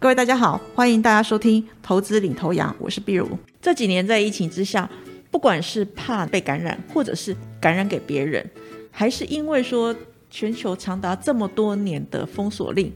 [0.00, 3.36] 各位大家好，欢迎大家收听投资领头羊，我是碧如。
[3.60, 4.88] 这几年在疫情之下，
[5.28, 8.48] 不管是怕被感染，或者是感染给别人，
[8.92, 9.92] 还是因为说
[10.30, 12.92] 全球长达这么多年的封锁令，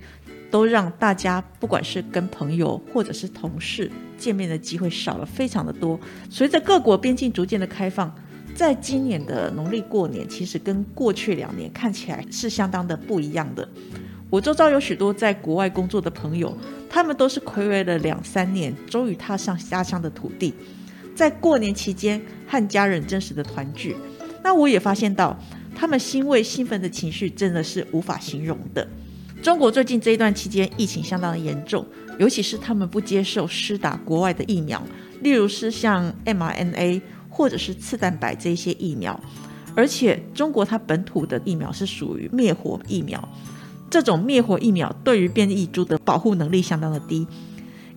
[0.49, 5.99] 都让大家不管是跟朋友或者是同事见面的机会少了非常的多。
[6.31, 8.15] 随着各国边境逐渐的开放，
[8.55, 13.69] 在今年的农历过年，其实跟过去两年看起来是相当的不一样的。
[14.31, 16.57] 我周遭有许多在国外工作的朋友。
[16.93, 20.53] 他们都是暌违了两三年，终于踏上家乡的土地，
[21.17, 23.97] 在过年期间和家人真实的团聚。
[24.45, 25.35] 那我也发现到，
[25.75, 28.87] 他们欣慰兴奋的情绪真的是无法形容的。
[29.43, 31.87] 中国最近这一段期间疫情相当的严重，
[32.19, 34.81] 尤其是他们不接受施打国外的疫苗，
[35.23, 39.19] 例如是像 mRNA 或者是次蛋白这些疫苗，
[39.75, 43.27] 而且中国它本土的疫苗是属于灭活疫苗。
[43.93, 47.27] 这种灭活疫苗对于变异株的保护能力相当的低，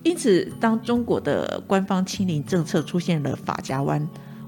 [0.02, 4.06] 因此当中国的官方清零政策出现了法家湾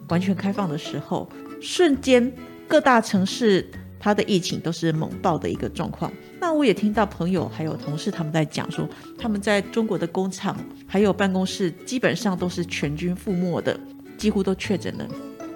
[0.08, 1.26] 完全开放的时候，
[1.58, 2.30] 瞬间
[2.68, 3.66] 各大城市
[3.98, 6.12] 它的疫情都是猛爆的一个状况。
[6.38, 10.54] 那我也听到朋友还有同事他们在讲说，他们在中国的工厂
[10.86, 13.80] 还有办公室基本上都是全军覆没的，
[14.18, 15.08] 几乎都确诊了。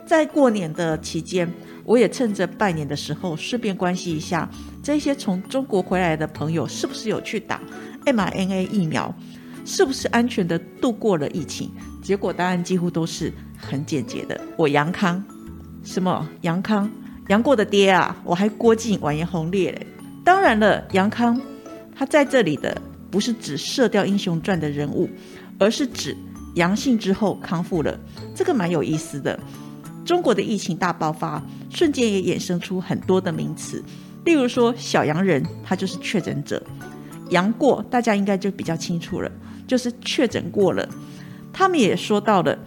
[0.06, 1.52] 在过年的期间。
[1.84, 4.48] 我也趁着拜年的时候，顺便关心一下
[4.82, 7.60] 这些从中国回来的朋友，是不是有去打
[8.04, 9.14] mRNA 疫苗，
[9.64, 11.70] 是不是安全的度过了疫情？
[12.02, 15.22] 结果答案几乎都是很简洁的，我杨康。
[15.84, 16.90] 什么杨康？
[17.28, 18.16] 杨过的爹啊！
[18.24, 19.86] 我还郭靖完颜洪烈嘞。
[20.24, 21.40] 当然了，杨康
[21.94, 25.08] 他在这里的不是指《射雕英雄传》的人物，
[25.58, 26.16] 而是指
[26.54, 27.98] 阳性之后康复了。
[28.34, 29.38] 这个蛮有意思的。
[30.04, 33.82] 中国的疫情大爆发，瞬间也衍生出很多的名词，
[34.24, 36.60] 例如说小阳人，他就是确诊者；
[37.30, 39.30] 阳过，大家应该就比较清楚了，
[39.66, 40.88] 就是确诊过了。
[41.52, 42.58] 他们也说到了，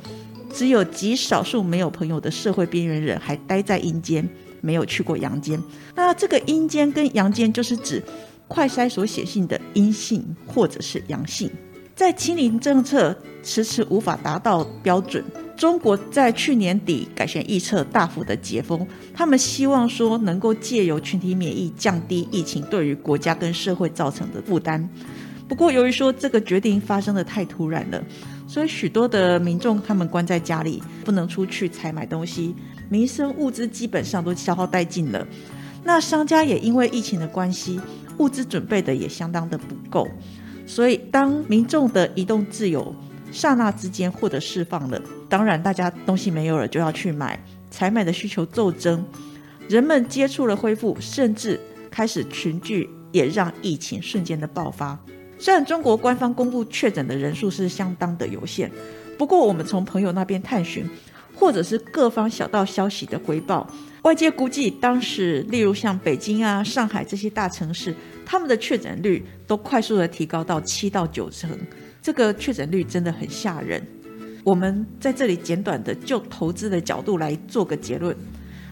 [0.53, 4.28] 只有极少数没有朋友的社会边缘人还待在阴间，
[4.62, 5.62] 没有去过阳间。
[5.95, 8.01] 那这个阴间跟阳间，就是指
[8.47, 11.51] 快筛所写信的阴性或者是阳性。
[11.95, 15.24] 在清零政策迟迟无法达到标准。
[15.58, 18.86] 中国在去年底改弦易辙，大幅的解封。
[19.14, 24.88] 他们希望说能够借由群体免疫降低疫情对于国家跟社会造成的负担。
[25.48, 28.04] 不过，由于说这个决定发生的太突然了，
[28.48, 32.54] 所以许多的民众他们关在家里，不能出去采买东西，
[32.90, 35.26] 民生物资基本上都消耗殆尽了。
[35.84, 37.80] 那商家也因为疫情的关系，
[38.18, 40.08] 物资准备的也相当的不够。
[40.66, 42.94] 所以，当民众的移动自由
[43.32, 45.00] 刹那之间获得释放了。
[45.35, 47.38] 当然，大家东西没有了就要去买，
[47.69, 49.06] 采买的需求骤增，
[49.68, 51.59] 人们接触了恢复，甚至
[51.91, 54.97] 开始群聚，也让疫情瞬间的爆发。
[55.38, 58.72] 虽然中国官方公布确诊的人数是相当的有限，
[59.18, 60.90] 不过我们从朋友那边探寻，
[61.35, 63.69] 或者是各方小道消息的回报，
[64.03, 67.94] 外界估计当时，例如像北京啊、上海这些大城市，
[68.25, 71.50] 他们的确诊率都快速的提高到七到九成，
[72.01, 73.85] 这个确诊率真的很吓人。
[74.45, 78.16] 我们在这里简短的就投资的角度来做个结论。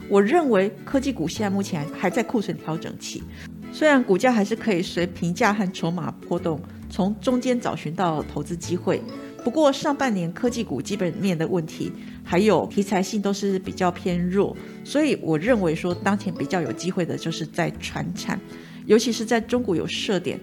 [0.08, 3.24] 我认为科技股现在目前还在库存调整期，
[3.72, 6.62] 虽然股价还是可以随评价和筹码波动，
[6.92, 9.02] 从中间找寻到投资机会。
[9.44, 11.92] 不过上半年科技股基本面的问题，
[12.24, 18.40] 还有题材性都是比较偏弱，所以我认为说当前比较有机会的就是在传产，
[18.86, 20.40] 尤其是在中国有设点。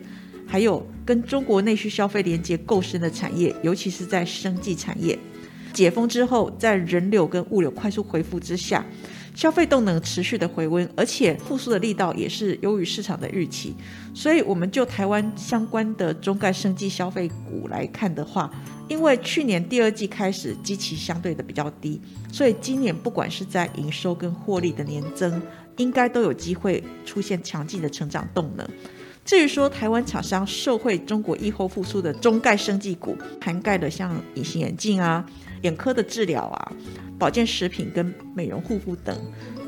[0.51, 5.17] 还有跟中国内需消费连接够深的产业，尤其是在生技产业，
[5.73, 8.85] 解封之后，在人流跟物流快速恢复之下，
[9.33, 13.73] 消费动能持续的回温，而且复苏的力道也是优于市场的预期。
[14.13, 18.51] 所以，我们就台湾相关的中概生技消费股来看的话，
[18.89, 22.01] 因为去年第二季开始基期相对的比较低，
[22.33, 25.41] 所以今年不管是在营收跟获利的年增，
[25.77, 28.69] 应该都有机会出现强劲的成长动能。
[29.31, 35.25] 至于说台湾厂商受惠中国疫后复苏的中概生技股，涵盖的像隐形眼镜啊、
[35.63, 36.73] 眼科的治疗啊、
[37.17, 39.17] 保健食品跟美容护肤等。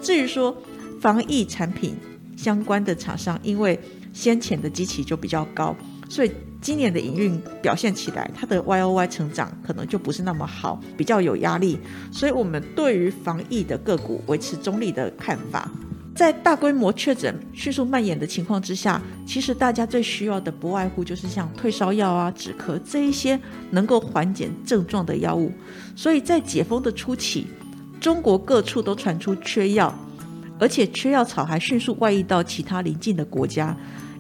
[0.00, 0.53] 至于说
[1.00, 1.94] 防疫产品
[2.37, 3.79] 相关的厂商，因为
[4.12, 5.76] 先前的基期就比较高，
[6.08, 11.79] 所以今年的营运表现起来，它的 Y O Y 成长可能就不是那么好，比较有压力。
[12.11, 15.70] 所以我们对于防疫的个股维持中立的看法。
[16.14, 23.38] 在大规模确诊迅速蔓延的情况之下，其实大家最需要的不外乎就是像退烧药啊、止咳这一些
[23.70, 25.50] 能够缓解症状的药物。
[25.97, 27.47] 所以在解封的初期，
[27.99, 29.93] 中国各处都传出缺药，
[30.59, 33.76] 而且缺药草还迅速外溢到其他邻近的国家。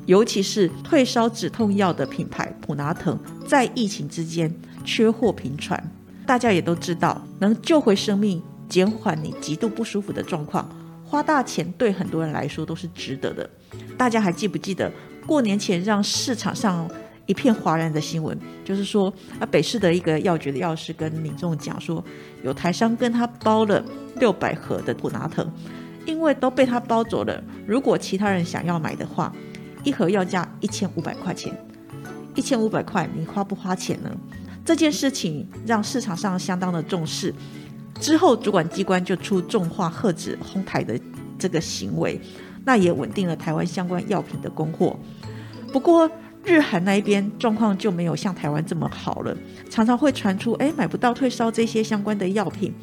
[0.06, 3.16] 尤其是退烧止痛药的品牌普拿疼，
[3.46, 4.52] 在疫情之间
[4.84, 5.80] 缺货频传。
[6.26, 10.68] 大家也都知道，能救回生命、减缓你极度不舒服的状况，
[11.12, 13.48] 花大钱对很多人来说都是值得的。
[13.98, 14.90] 大家还记不记得
[15.26, 16.90] 过年前让市场上
[17.26, 18.34] 一片哗然的新闻？
[18.64, 22.02] 就是说，啊，北市的一个药局的药师跟民众讲说，
[22.42, 23.84] 有台商跟他包了
[24.16, 25.46] 六百盒的普拿疼，
[26.06, 27.44] 因为都被他包走了。
[27.66, 29.30] 如果其他人想要买的话，
[29.84, 31.54] 一盒要价一千五百块钱，
[32.34, 34.10] 一千五百块，你花不花钱呢？
[34.64, 37.34] 这件事情让市场上相当的重视，
[38.02, 40.98] 之后主管机关就出重话喝止哄抬的
[41.38, 42.20] 这个行为，
[42.64, 44.98] 那也稳定了台湾相关药品的供货。
[45.72, 46.10] 不过
[46.44, 49.34] 日韩那一边状况就没有像台湾这么好了，
[49.70, 52.74] 常常会传出哎买不到退烧这些相关的药品，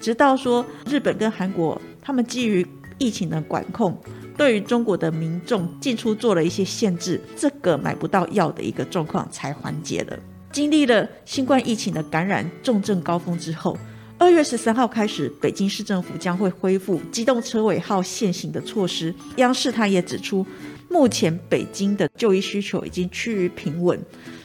[0.00, 2.66] 直到说日本跟韩国他们基于
[2.96, 3.94] 疫情的管控，
[4.38, 10.18] 对于中国的民众进出做了一些限制，这个买不到药的一个状况才缓解了。
[10.50, 13.76] 经历了新冠疫情的感染重症高峰之后，
[14.22, 19.12] 二月十三号开始，北京市政府将会恢复机动车尾号限行的措施。
[19.38, 20.46] 央视它也指出，
[20.88, 24.00] 目前北京的就医需求已经趋于平稳，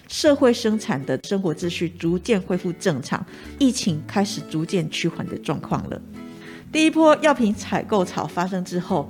[0.07, 3.23] 社会生产的生活秩序逐渐恢复正常，
[3.59, 6.01] 疫情开始逐渐趋缓的状况了。
[6.71, 9.07] 第一波药品采购潮发生之后，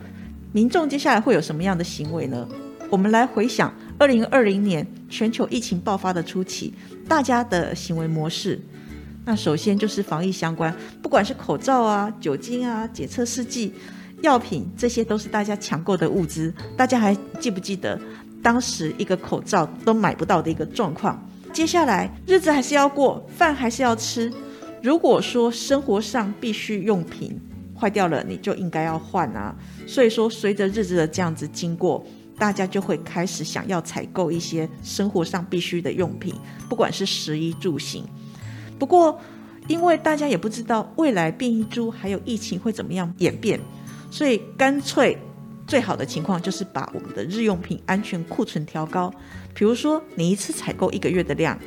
[0.51, 2.45] 民众接下来会有什么样的行为呢？
[2.89, 3.73] 我们来回想。
[3.99, 6.73] 二零二零年全球疫情爆发的初期，
[7.07, 8.61] 大家的行为模式，
[9.27, 13.73] 那首先就是防疫相关，不管是口罩啊、酒精啊、检测试剂、
[14.21, 16.53] 药品，这些都是大家抢购的物资。
[16.77, 17.99] 大家还记不记得
[18.41, 21.21] 当时一个口罩都买不到的一个状况？
[21.51, 24.31] 接下来日子还是要过，饭还是要吃。
[24.81, 27.37] 如果说生活上必需用品
[27.77, 29.53] 坏掉了，你就应该要换啊。
[29.85, 32.01] 所以说，随着日子的这样子经过。
[32.39, 36.35] 大家就会开始想要采购一些生活上必需的用品，
[36.69, 38.05] 不管是食衣住行。
[38.79, 39.19] 不过，
[39.67, 43.59] 因为大家也不知道未来变异株还有疫情会怎么样演变，
[44.09, 45.17] 所以干脆
[45.65, 49.13] 最好的情况就是把我们的日用品安全库存调高。
[49.53, 51.57] 比如说，你一次采购一个月的量，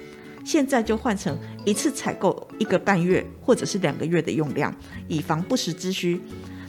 [0.45, 4.75] 现在就换成一次采购一个半月或者是两个月的用量，
[5.09, 6.21] 以防不时之需。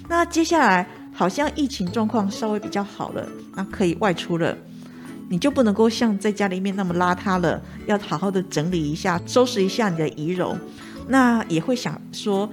[0.09, 0.87] 那接下来。
[1.13, 4.57] 好像疫情状况稍微比较好了，那可以外出了，
[5.27, 7.61] 你就不能够像在家里面那么邋遢了，
[7.91, 10.57] 要好好的整理一下，收拾一下你的仪容。
[11.07, 12.49] 那也会想说，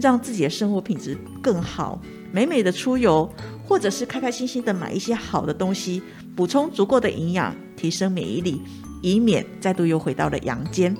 [0.00, 2.00] 让自己的生活品质更好，
[2.32, 3.30] 美美的出游，
[3.66, 6.02] 或者是开开心心的买一些好的东西，
[6.34, 8.62] 补充足够的营养，提升免疫力，
[9.02, 10.96] 以免再度又回到了阳间。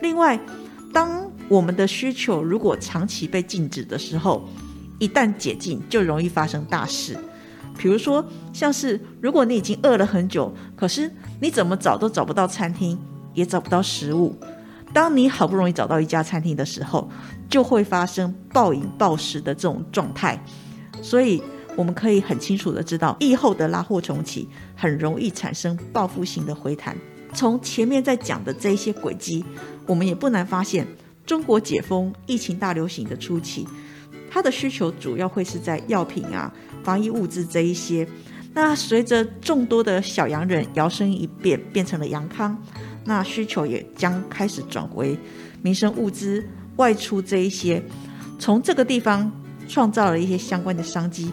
[0.00, 0.38] 另外，
[0.92, 4.48] 当我们的需求如果长期被禁止的时候，
[5.00, 7.18] 一旦解禁，就容易发生大事。
[7.76, 11.10] 比如说，像是如果你已经饿了很久，可是
[11.40, 12.96] 你怎么找都找不到餐厅，
[13.34, 14.34] 也找不到食物。
[14.92, 17.10] 当你好不容易找到一家餐厅的时候，
[17.50, 20.40] 就会发生暴饮暴食的这种状态。
[21.02, 21.42] 所以，
[21.76, 26.96] 我们可以很清楚的知道，疫后的拉货重启很容易产生报复性的回弹。
[27.32, 29.44] 从前面在讲的这一些轨迹，
[29.86, 30.86] 我们也不难发现，
[31.26, 33.66] 中国解封、疫情大流行的初期。
[34.30, 36.52] 它的需求主要会是在药品啊、
[36.84, 38.06] 防疫物资这一些。
[38.52, 42.56] 那随着众多的小洋人摇身一变变成了洋康，
[43.04, 45.18] 那需求也将开始转为
[45.62, 46.44] 民生物资
[46.76, 47.82] 外出这一些，
[48.38, 49.30] 从这个地方
[49.68, 51.32] 创造了一些相关的商机。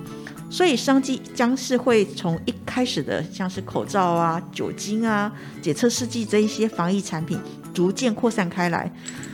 [0.50, 7.40] 所以商机将是会从一开始的像是口罩啊、酒精啊、检测试剂这一些防疫产品，
[7.74, 8.92] 逐渐扩散开来。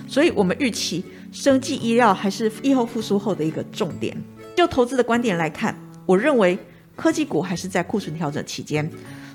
[0.07, 1.03] 所以我们预期。
[1.29, 4.15] 生技医疗还是疫后复苏后的一个重点。
[4.55, 6.57] 就投资的观点来看，我认为
[6.95, 8.89] 科技股还是在库存调整期间，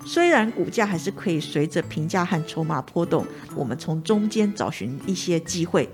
[0.05, 5.89] 虽然股价还是可以随着评价和筹码波动，我们从中间找寻一些机会。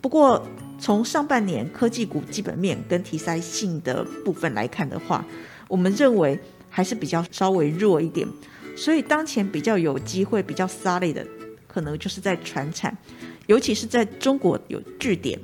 [0.00, 0.44] 不过，
[0.80, 5.24] 从上半年科技股基本面跟题材性的部分来看的话，
[5.68, 6.38] 我们认为
[6.68, 8.26] 还是比较稍微弱一点。
[8.76, 11.26] 所以，当前比较有机会、比较 solid 的，
[11.68, 12.96] 可能就是在船产。
[13.46, 15.38] 尤其是在中国有据点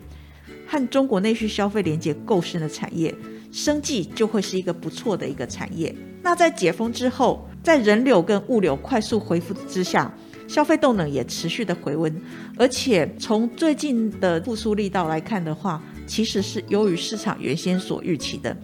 [0.67, 3.15] 和中国内需消费连接够深的产业，
[3.53, 5.95] 生计就会是一个不错的一个产业。
[6.23, 10.13] 那在解封之后，在人流跟物流快速恢复之下，
[10.47, 12.15] 消费动能也持续的回温，
[12.57, 18.57] 而且从最近的复苏力道来看的话，其实是优于市场原先所预期的。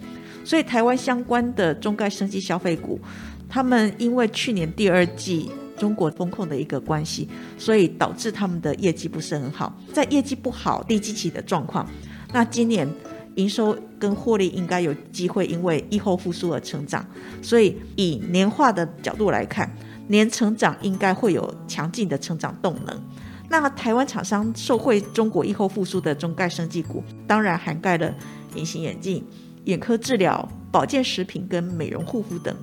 [0.43, 2.99] 所以台湾相关的中概升级消费股，
[3.47, 5.51] 他们因为去年第二季。
[5.77, 9.77] 中国风控的一个关系，所以导致他们的业绩不是很好。
[9.91, 11.85] 在业绩不好、低基期的状况，
[12.31, 12.87] 那今年
[13.35, 17.05] 营收跟获利应该有机会因为疫后复苏而成长。
[17.41, 19.69] 所以以年化的角度来看，
[20.07, 23.01] 年成长应该会有强劲的成长动能。
[23.49, 28.13] 那台湾厂商受惠中国疫后复苏的中概生技股，当然涵盖了
[28.55, 29.23] 隐形眼镜、
[29.65, 32.55] 眼科治疗、保健食品跟美容护肤等。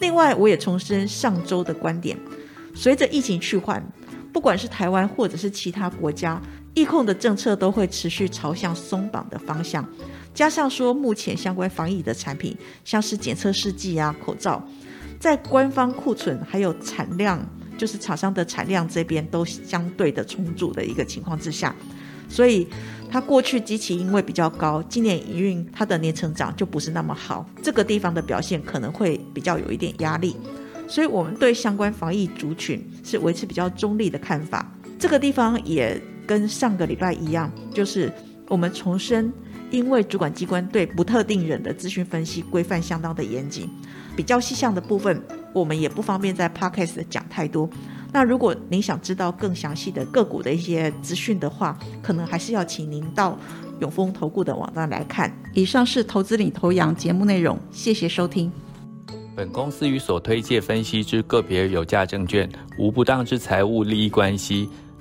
[0.00, 2.18] 另外，我也重申上周的观点，
[2.74, 3.84] 随着疫情去缓。
[4.32, 6.42] 不管是台湾或者是其他国家，
[6.74, 9.88] 疫控的政策都会持续朝向松绑的方向。
[10.34, 14.60] 加上说，目前相关防疫的产品，像是检测试剂啊、口罩，
[15.20, 17.40] 在官方库存还有产量，
[17.78, 21.74] 就是厂商的产量这边都相对的充足的一个情况之下，
[22.28, 22.66] 所以
[23.08, 30.34] 它过去机器因为比较高，今年营运它的年成长就不是那么好，这个地方的表现可能会比较有一点压力。
[30.88, 34.70] 所以，我们对相关防疫族群是维持比较中立的看法。
[34.98, 38.12] 这个地方也跟上个礼拜一样，就是
[38.48, 39.32] 我们重申，
[39.70, 43.68] 因为主管机关对不特定人的资讯分析规范相当的严谨，
[44.16, 47.68] 比较细项的部分，我们也不方便在 podcast 讲太多。
[48.12, 53.36] 那如果您想知道更详细的个股的一些资讯的话，可能还是要请您到
[53.80, 55.36] 永丰投顾的网站来看。
[55.52, 58.52] 以上是投资领头羊节目内容，谢谢收听。
[59.34, 64.68] 本公司与所推介分析之个别有价证券无不当之财务利益关系。